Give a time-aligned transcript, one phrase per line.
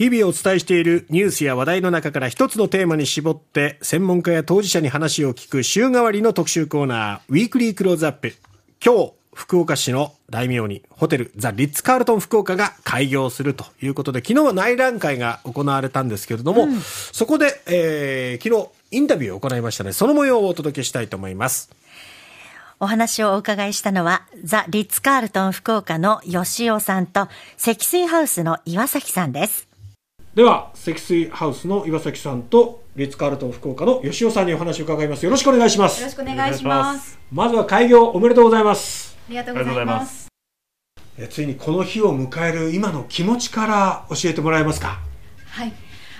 [0.00, 8.32] 日々お伝えしているニュースや話題の中から一つのテーマに絞って専門家や当事者に話を聞く週替わりの特集コーナーウィークリークローズアップ。
[8.82, 21.70] 今日福岡市の大名にホテルザ・リッツ・カールトン福岡が開業するということで昨日は内覧会が行われたんですけれども、うん、そこで、えー、昨日インタビューを行いましたのでその模様をお届けしたいと思います。
[22.82, 27.28] お話をお伺いしたのは、ザ・リッツ・カールトン福岡の吉尾さんと、
[27.58, 29.69] 積水ハウスの岩崎さんです。
[30.34, 35.24] では積水ハウスの岩崎さんとリッツカールトン福岡の吉尾さんにお話を伺います。
[35.24, 36.00] よろしくお願いします。
[36.00, 37.18] よろしくお願いします。
[37.32, 39.16] まずは開業おめでとうございます。
[39.28, 40.28] ありがとうございます。
[41.18, 45.00] えついにこの日を迎える今の気持ちから教えてもらえますか？
[45.48, 45.72] はい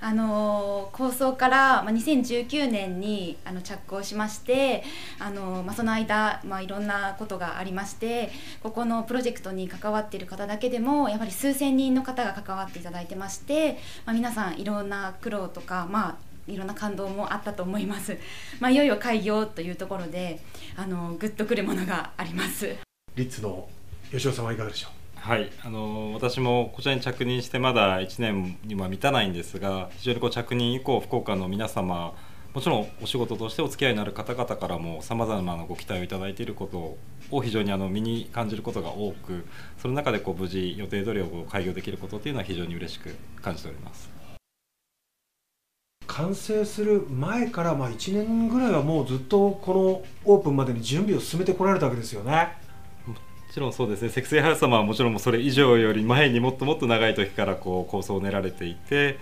[0.00, 4.84] あの構想から、まあ、2019年にあの着工しまして、
[5.18, 8.30] あのまあ、その間、まあ、いろんなことがありまして
[8.62, 16.16] ここのプロジェクトに関わっている方だけでもやはり数千人の方が関わっていただいてまして、まあ、皆さんいろんな苦労とか、まあ、
[16.50, 18.16] いろんな感動もあったと思います。
[18.60, 20.40] まあ、いよいよ開業というところで、
[20.76, 22.76] あのグッとくるものがあります。
[23.16, 23.68] リッツの
[24.12, 24.90] 吉尾さんはいかがでしょう？
[25.26, 32.14] はいあの私もこちらに着任してまだ1年には満たないんですが非常にこう着任以降福岡の皆様
[32.54, 36.96] もちろんお仕事としてお付き合いのある方々からもさまざまなご期待をいただいていること
[37.36, 39.44] を非常にあの身に感じることが多く
[39.78, 44.08] その中でこう無事予定通りを開業できることというのは非常に嬉しく感じております
[46.06, 52.64] 完成する前からまあ1年ぐらいはもうずっとこのオープンまでに準備を進めてこられたわけですよね。
[53.48, 59.18] もちろんそうですね積水ハウス様はもちろんそれ以上より前にもっともっと長い時からこう構想を練られていて、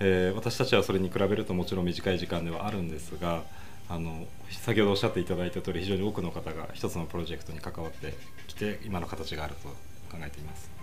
[0.00, 3.42] えー、私たちはそれに比べるともちろん短い時間ではあるんですが
[3.88, 8.14] あの先ほどおっしゃっていただいた通り非常に多くの方が一つのプロジェクトに関わって
[8.46, 9.68] きて今の形があると
[10.10, 10.78] 考えています。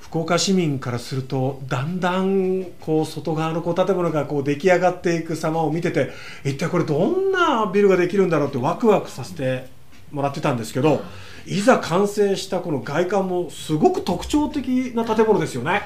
[0.00, 6.10] 福岡市民からするとだんだんこう外側のこう建物がこう出来上がっていく様を見てて
[6.44, 9.66] 一体これどんなビルができるんだろうってワクワクさせて
[10.10, 11.02] もらってたんですけど
[11.46, 15.82] いざ完成したこの外観もすごく特徴的な建物ですよね。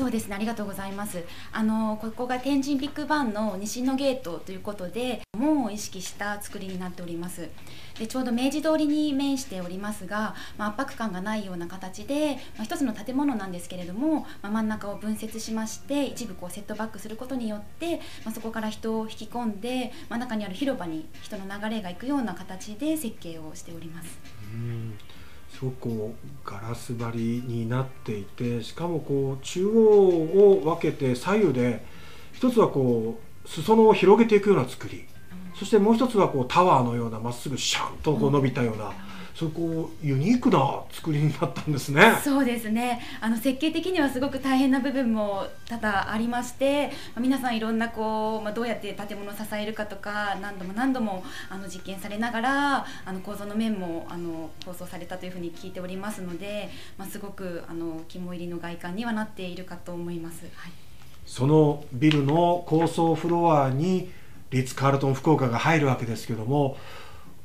[0.00, 1.22] そうですねありがとうございます。
[1.52, 7.50] あのここが天神ビッグバンの西のゲートということで門を意識した作りになっております。
[7.98, 24.18] でちょうど明治通りに面しておりますが、まあ、圧迫感がないような形で、まあ、一つの建物なんですけれども、まあ、真ん中を分節しまして一部こうセットバックすることによって、まあ、そこから人を引き込んで、まあ、中にある広場に人の流れが行くような形で設計をしております。
[25.52, 31.84] すごくこうガラス張りになっていてしかもこう中央を分けて左右で
[32.32, 35.04] 一つはこう裾野を広げていくような作り
[35.58, 38.92] そしてもう一つはこうタワーのようなまっすぐシャンとこう伸びたような。
[39.34, 42.18] そうこうユニークな作りになったんですね。
[42.22, 43.00] そうですね。
[43.20, 56.68] あの設計的にはすごく大変な部分も多々ありまして、まあ、皆さんいろんなこうまあどうやって建物を支えるかとか何度も何度もあの実験されながらあの構造の面もあの構想されたというふうに聞いておりますので、
[56.98, 60.42] まあすごくあの肝入りの外観にはなっているかと思います。
[60.54, 60.72] はい。
[61.24, 64.10] そのビルの高層フロアに
[64.50, 66.76] リッツ・カールトン福岡が入るわけですけども。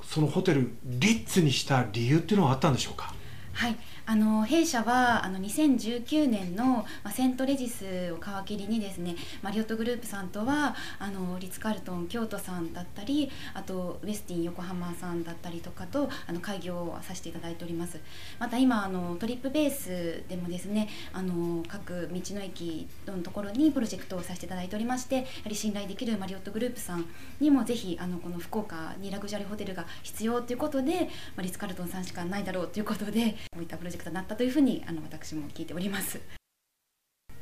[0.10, 3.14] そのホテルリッツにした理由っていうのはあったんでしょうか？
[3.54, 3.76] はい。
[4.08, 18.00] あの弊社はあの2019年の、まあ、セントレジスを皮切りにですねマリオットグループさんとはあのリッツ・カルトン京都さんだったりあとウェスティン横浜さんだったりとかとあの開業をさせていただいております。
[18.38, 27.06] また今あのトリップベースでもですねあの各道の駅のところにプロジェクトをさせていただいておりましてやはり信頼できるマリオットグループさん
[27.40, 36.20] にもぜひあのこの福岡にラグジュアリーホテルが必要ということで、まあ、リッツ・カルトンさんしかないだろうということでこういったプロジェクトジェクトになったというふうにあの私も聞いております。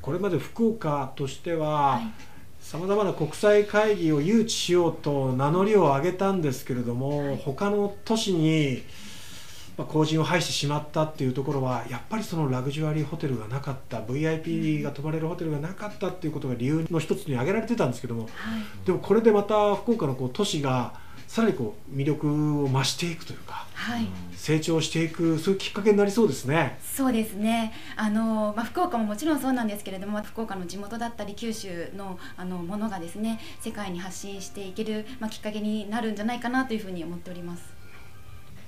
[0.02, 2.02] これまで福岡としては、
[2.59, 8.84] さまざまな国際会議を誘致しようと名乗りを上げたんですけれども、はい、他の都市に
[9.78, 21.01] 後人を排してしまったっていうところはやっぱりそのラグジュアリーホテルがなかった VIP が泊まれるホテルがなかったっていうことが理由の一つに挙げられてたんですけども、はい、でもこれでまた福岡のこう都市が
[21.33, 26.77] さらにこう魅力を増していくというか、はい、成長していくそういうきっかけになりそうですね。
[26.83, 27.74] そうですね。
[27.95, 37.63] あのまあ福岡ももちろんそうなんですけれども、福岡の地元だったり九州のあのものがですね、世界に発信していけるまあきっかけになるんじゃないかなというふうに思っております。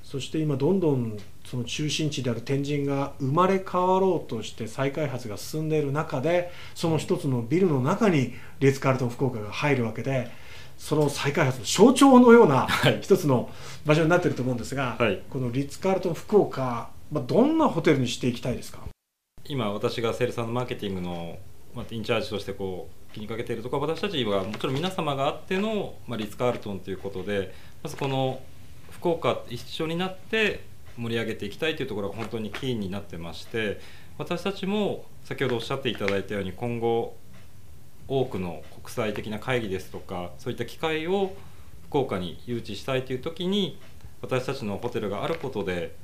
[0.01, 10.31] そして今どんどんその中心地である天神が生まれ変わろうとして再開発が進んでいる中でその一つのビルの中にリッツ・カールトン福岡が入るわけで
[10.77, 12.67] その再開発の象徴のような
[13.01, 13.49] 一つの
[13.85, 18.79] 場所になっていると思うんですが、はい、このリッツ・カールトン福岡、まあ、どんなホテルにしていきたいですか？
[19.45, 21.37] 今私がセールスマーケティングの
[21.75, 28.39] まあ、インチャージとしてこう気にかけているところ私たちはもちろん皆様があっての、まあ、リッツ・カールトンということでまずこの
[28.91, 30.63] 福岡一緒になって
[30.95, 33.81] 盛り上げていきたいというところが本当にキーになってまして
[34.17, 37.17] 私たちも先ほどおっしゃっていただいたように今後
[38.07, 41.33] 多くの国際的な会議ですとかそういった機会を
[41.89, 43.79] 福岡に誘致したいという時に
[44.21, 45.95] 私たちのホテルがあることで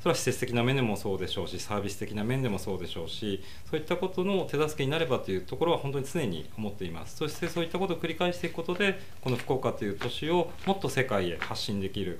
[0.00, 3.40] それは施設的な面でもそうでしょうしサービス的な面でもそうでしょうし
[3.70, 7.16] そういったことの手助けになればというところは本当に常に思っています。
[7.16, 12.18] そしてそういったことを繰り返していくことでこの福岡という都市をもっと世界へ発信できる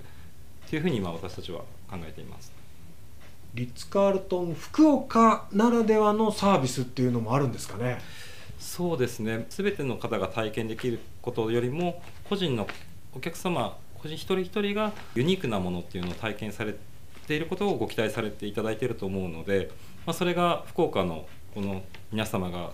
[0.70, 2.52] というふうに今私たちは考えています。
[3.54, 7.98] リッツ・カールトン福岡ならではのサービスっていうのもあるんですかね？
[8.62, 12.68] そうですね全ての方が体験できることよりも個人の
[13.14, 16.76] お客様個人一人一人がユニークなものっていうのを体験され
[17.26, 19.70] ていることをご期待されていただいていると思うので、
[20.06, 21.82] まあ、それが福岡のこの
[22.12, 22.70] 皆様が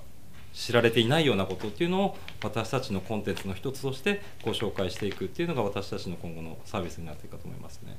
[0.52, 7.96] 知られていないようなことっていうのを私たちのコンテンツの一つとしてご紹介していくっていうのが私たちの今後のサービスになっていくかと思いますね。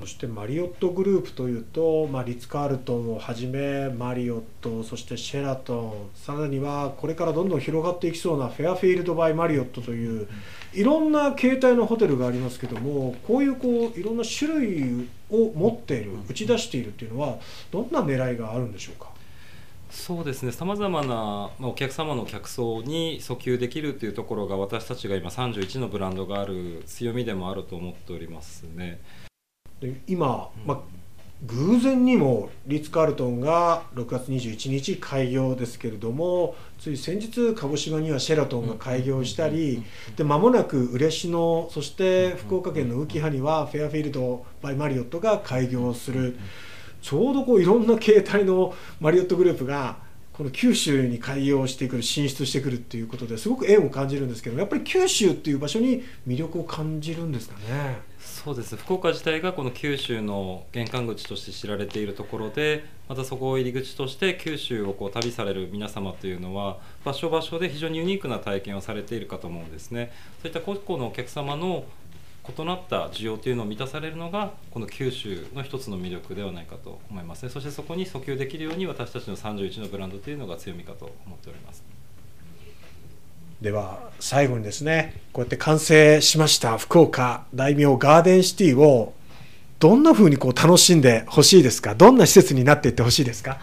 [0.00, 10.28] そしてマリオットグループというと、まあ、リッツ・カールトンをはじめマリオットそしてシェラトンさらにはこれからどんどん広がっていきそうなフェアフィールド・バイ・マリオットという
[10.72, 17.38] いろんな形態のホテルがありますけどもこういうこういろんな種類を持っている打ち出しているっていうのは
[17.70, 19.10] どんな狙いがあるんでしょうか？
[19.88, 20.52] そうですね。
[20.52, 29.00] さまざまな、まあ、お客様の客層に訴求できるというところが私たちが今31のブランドがある強みでもあると思っておりますね。
[29.80, 30.78] で今、まあ、
[31.44, 39.84] 偶然にもリッツ・カールトンが6月21日開業ですけれどもつい先日鹿児島にはシェラトンが開業したり
[40.16, 46.38] で間もなく嬉野そして福岡県の浮羽にはフェアフィールド・バイ・マリオットが開業する
[47.02, 49.98] ちょうどこういろんな形態のマリオットグループが
[50.32, 58.00] この九州に開業してくる進出してくるっていうことですごく縁を感じるんですけどやっぱり九州っていう場所に魅力を感じるんですかね。
[58.26, 58.76] そうです。
[58.76, 70.12] 福岡自体がこの九州の玄関口として知られているところでまたそこを入り口として九州をこう旅される皆様というのは場所場所で非常にユニークな体験をされているかと思うんですね。
[70.42, 71.84] そういった個々のお客様の
[72.48, 77.48] 異なった需要というのを満たされるのがこの九州の一つの魅力ではないかと思いますね。
[77.48, 81.84] そしてそこに訴求できるように私たちの31のブランドというのが強みかと思っております。
[83.60, 89.14] では最後にですねこうやって完成しました福岡大名ガーデンシティを
[89.78, 91.94] どんなふうにこう楽しんでほしいですか？
[91.94, 93.58] どんな施設になっていってほしいですか？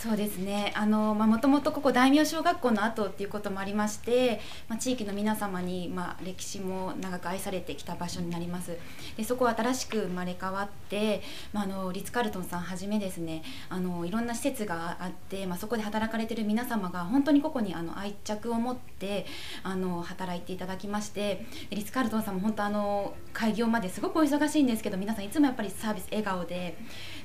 [0.00, 0.72] そうですね。
[0.74, 8.78] あの、まあ、もともとここ大名小学校の後っていうこともありまして、まあ、地域の皆様に、まあ、歴史も長く愛されてきた場所になります。
[9.18, 11.20] でそこは新しく生まれ変わって、
[11.52, 19.26] まあ、あのリッツ・カルトンさんはじめですねあのいろんな施設があって、まあ、そこで働かれてる皆様が本当にここにあの愛着を持って
[19.62, 26.78] あの働いていただきましてリッツ・カルトンさんも本当あの開業まですごくお忙しいんですけど皆さんいつもやっぱりサービス笑顔で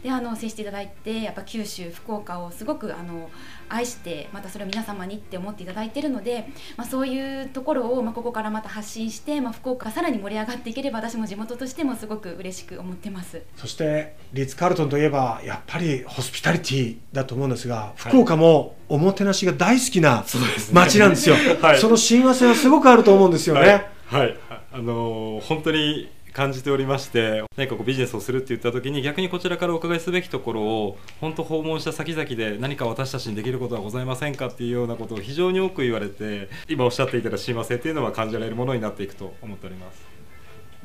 [0.06, 3.28] であの接していただいてやっぱ九州福岡をすごくあの
[3.70, 6.48] 愛してまたそれを皆様にって思っていただいているので、
[6.78, 13.42] まあ、そういうところを、まあ、ここからまた発信して、まあ、福岡さらに盛り上がっていければ私も地元としてもすごく嬉しく思ってます。
[13.56, 20.24] そしてリッツ・カールトンといえばやっぱりホスピタリティだと思うんですが福岡もおもてなしが大好きな
[20.72, 23.88] 街なんですよ、 はい、その親和性はすごくあると思うんですよね。
[24.06, 24.38] はい、はい、
[24.72, 40.15] あのー、本当に感じておりまして何かこうビジネスをするって言った時に逆にこちらからお伺いすべきところを本当訪問した先々で何か私たちにできることはございませんかっていうようなことを非常に多く言われて今おっしゃっていただ親和性っていうのは感じられるものになっていくと思っております。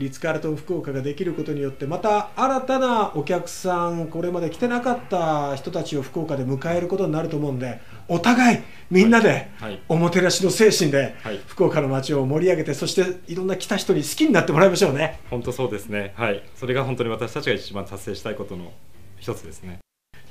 [0.00, 8.59] リッツ・カールトン福岡ができることによってまた新たなお客さんこれまで来てなかった人たちを福岡で迎えることになると思うんでお互い
[8.90, 9.50] みんなで
[9.88, 11.16] おもてなしの精神で
[11.47, 15.21] 福岡の街を盛り上げてそしていろんな来た人に好きになってもらいましょうね。
[15.28, 16.14] 本当そうですね。
[16.16, 16.42] はい。
[16.57, 18.73] それが本当に私たちが一番達成したいことの
[19.19, 19.80] 一つですね。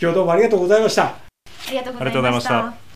[0.02, 1.04] 今日どうもありがとうございました。
[1.06, 2.89] ありがとうございました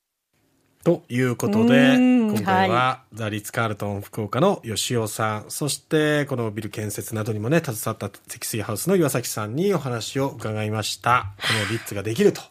[0.84, 11.32] ということで、今回は、ザ・リッツ・カールトン福岡の吉尾さん、そしてこのビル建設などにもね、携わった積水ハウスの岩崎さんにお話を伺いました。
[11.38, 12.42] このリッツができると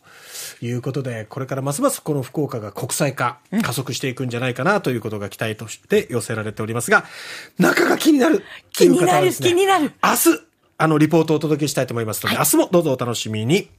[0.62, 7.04] いうことで、これからますますこの福岡が国際化、加速していくんじゃないかなということが期待として寄せられておりますが、
[7.58, 9.92] 中が気になる気になる、気になる。
[10.02, 10.40] 明日、
[10.78, 13.68] あの、リポートをお届けしたいと思いますので、明日もどうぞお楽しみに。